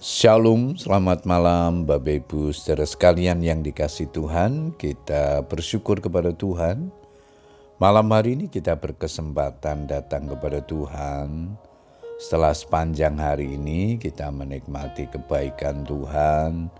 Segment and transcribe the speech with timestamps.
[0.00, 4.72] Shalom, selamat malam Bapak Ibu saudara sekalian yang dikasih Tuhan.
[4.80, 6.88] Kita bersyukur kepada Tuhan.
[7.76, 11.52] Malam hari ini kita berkesempatan datang kepada Tuhan.
[12.16, 16.72] Setelah sepanjang hari ini kita menikmati kebaikan Tuhan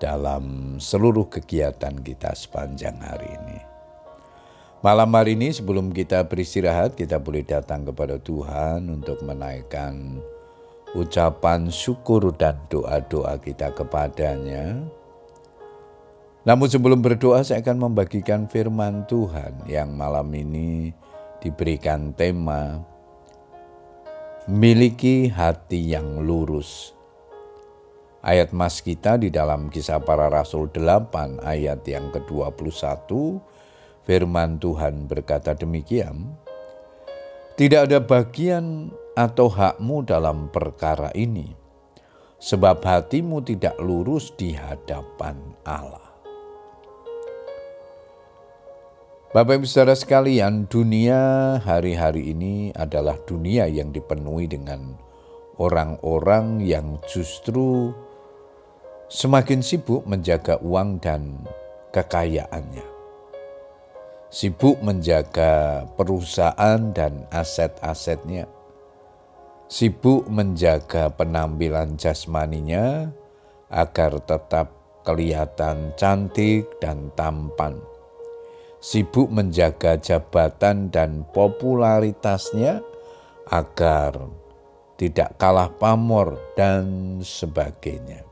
[0.00, 3.60] dalam seluruh kegiatan kita sepanjang hari ini.
[4.80, 10.24] Malam hari ini sebelum kita beristirahat kita boleh datang kepada Tuhan untuk menaikkan
[10.96, 14.80] ucapan syukur dan doa-doa kita kepadanya.
[16.48, 20.96] Namun sebelum berdoa saya akan membagikan firman Tuhan yang malam ini
[21.44, 22.80] diberikan tema
[24.48, 26.96] Miliki hati yang lurus.
[28.24, 33.12] Ayat mas kita di dalam kisah para rasul 8 ayat yang ke-21
[34.08, 36.32] firman Tuhan berkata demikian
[37.60, 41.50] Tidak ada bagian atau hakmu dalam perkara ini,
[42.38, 45.34] sebab hatimu tidak lurus di hadapan
[45.66, 46.06] Allah.
[49.34, 54.96] Bapak Ibu Saudara sekalian, dunia hari-hari ini adalah dunia yang dipenuhi dengan
[55.60, 57.92] orang-orang yang justru
[59.12, 61.44] semakin sibuk menjaga uang dan
[61.92, 62.86] kekayaannya.
[64.32, 68.57] Sibuk menjaga perusahaan dan aset-asetnya
[69.68, 73.12] sibuk menjaga penampilan jasmaninya
[73.68, 74.72] agar tetap
[75.04, 77.76] kelihatan cantik dan tampan.
[78.80, 82.80] Sibuk menjaga jabatan dan popularitasnya
[83.52, 84.16] agar
[84.96, 88.24] tidak kalah pamor dan sebagainya.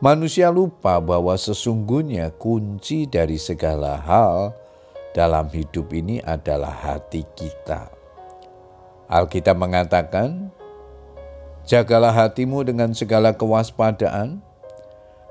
[0.00, 4.56] Manusia lupa bahwa sesungguhnya kunci dari segala hal
[5.12, 7.99] dalam hidup ini adalah hati kita
[9.10, 10.54] Alkitab mengatakan,
[11.66, 14.38] Jagalah hatimu dengan segala kewaspadaan,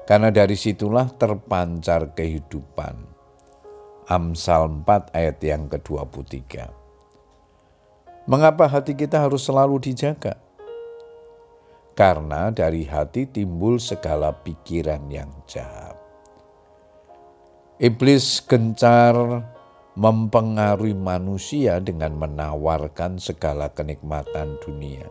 [0.03, 3.07] karena dari situlah terpancar kehidupan.
[4.09, 6.67] Amsal 4 ayat yang ke-23.
[8.27, 10.35] Mengapa hati kita harus selalu dijaga?
[11.95, 15.95] Karena dari hati timbul segala pikiran yang jahat.
[17.79, 19.15] Iblis gencar
[19.99, 25.03] mempengaruhi manusia dengan menawarkan segala kenikmatan dunia.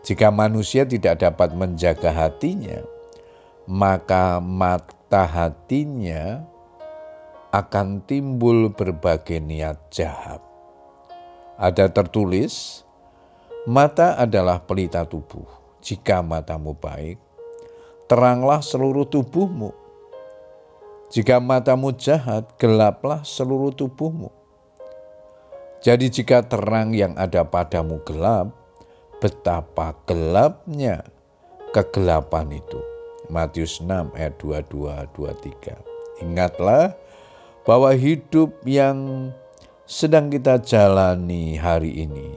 [0.00, 2.80] Jika manusia tidak dapat menjaga hatinya,
[3.68, 6.48] maka mata hatinya
[7.52, 10.40] akan timbul berbagai niat jahat.
[11.60, 12.88] Ada tertulis,
[13.68, 15.44] mata adalah pelita tubuh.
[15.84, 17.20] Jika matamu baik,
[18.08, 19.87] teranglah seluruh tubuhmu
[21.08, 24.28] jika matamu jahat, gelaplah seluruh tubuhmu.
[25.80, 28.52] Jadi jika terang yang ada padamu gelap,
[29.22, 31.06] betapa gelapnya
[31.72, 32.80] kegelapan itu.
[33.32, 36.24] Matius 6 ayat 22 23.
[36.24, 36.96] Ingatlah
[37.64, 39.30] bahwa hidup yang
[39.88, 42.36] sedang kita jalani hari ini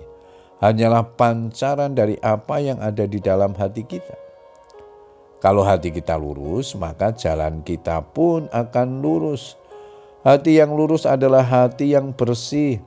[0.63, 4.15] hanyalah pancaran dari apa yang ada di dalam hati kita.
[5.41, 9.57] Kalau hati kita lurus, maka jalan kita pun akan lurus.
[10.21, 12.77] Hati yang lurus adalah hati yang bersih,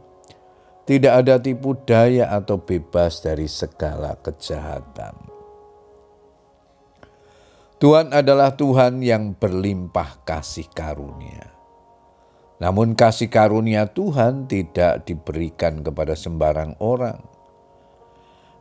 [0.86, 5.18] tidak ada tipu daya atau bebas dari segala kejahatan.
[7.82, 11.50] Tuhan adalah Tuhan yang berlimpah kasih karunia.
[12.62, 17.33] Namun, kasih karunia Tuhan tidak diberikan kepada sembarang orang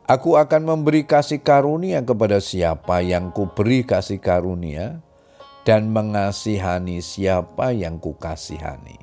[0.04, 5.00] Aku akan memberi kasih karunia kepada siapa yang kuberi kasih karunia
[5.64, 9.00] dan mengasihani siapa yang kukasihani.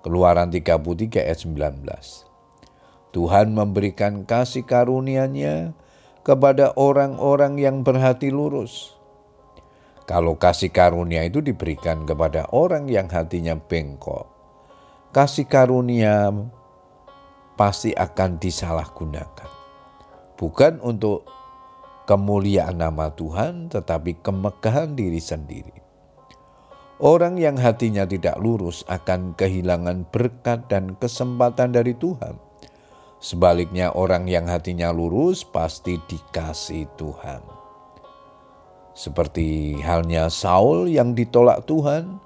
[0.00, 1.84] Keluaran 33 ayat 19.
[3.12, 5.76] Tuhan memberikan kasih karunia-Nya
[6.24, 8.96] kepada orang-orang yang berhati lurus.
[10.08, 14.24] Kalau kasih karunia itu diberikan kepada orang yang hatinya bengkok,
[15.12, 16.32] kasih karunia
[17.60, 19.63] pasti akan disalahgunakan
[20.44, 21.24] bukan untuk
[22.04, 25.72] kemuliaan nama Tuhan, tetapi kemegahan diri sendiri.
[27.00, 32.36] Orang yang hatinya tidak lurus akan kehilangan berkat dan kesempatan dari Tuhan.
[33.24, 37.40] Sebaliknya, orang yang hatinya lurus pasti dikasih Tuhan.
[38.92, 42.20] Seperti halnya Saul yang ditolak Tuhan,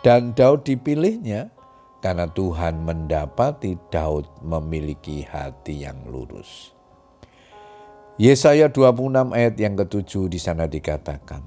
[0.00, 1.52] dan Daud dipilihnya
[2.00, 6.77] karena Tuhan mendapati Daud memiliki hati yang lurus.
[8.18, 11.38] Yesaya 26 ayat yang ketujuh di sana dikatakan,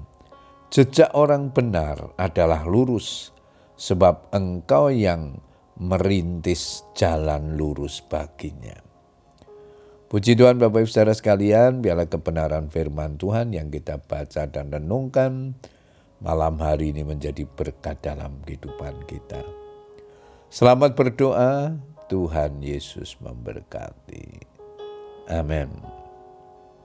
[0.72, 3.28] Jejak orang benar adalah lurus,
[3.76, 5.36] sebab engkau yang
[5.76, 8.80] merintis jalan lurus baginya.
[10.08, 15.52] Puji Tuhan Bapak Ibu Saudara sekalian, biarlah kebenaran firman Tuhan yang kita baca dan renungkan
[16.24, 19.44] malam hari ini menjadi berkat dalam kehidupan kita.
[20.48, 21.76] Selamat berdoa,
[22.08, 24.48] Tuhan Yesus memberkati.
[25.28, 26.01] Amin.